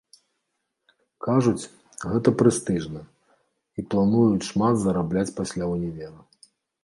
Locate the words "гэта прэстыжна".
2.11-3.01